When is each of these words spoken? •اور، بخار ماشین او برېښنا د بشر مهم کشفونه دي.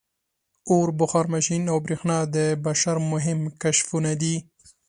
•اور، 0.71 0.87
بخار 0.99 1.25
ماشین 1.33 1.61
او 1.71 1.77
برېښنا 1.85 2.17
د 2.35 2.37
بشر 2.65 2.95
مهم 3.11 3.39
کشفونه 3.61 4.11
دي. 4.21 4.35